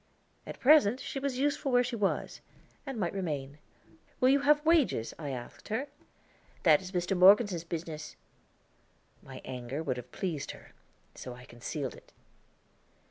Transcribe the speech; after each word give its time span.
At 0.47 0.59
present 0.59 0.99
she 0.99 1.19
was 1.19 1.37
useful 1.37 1.71
where 1.71 1.83
she 1.83 1.95
was, 1.95 2.41
and 2.87 2.97
might 2.99 3.13
remain. 3.13 3.59
"Will 4.19 4.29
you 4.29 4.39
have 4.39 4.65
wages?" 4.65 5.13
I 5.19 5.29
asked 5.29 5.67
her. 5.67 5.89
"That 6.63 6.81
is 6.81 6.91
Mr. 6.91 7.15
Morgeson's 7.15 7.63
business." 7.63 8.15
My 9.21 9.43
anger 9.45 9.83
would 9.83 9.97
have 9.97 10.11
pleased 10.11 10.53
her, 10.57 10.71
so 11.13 11.35
I 11.35 11.45
concealed 11.45 11.93
it. 11.93 12.13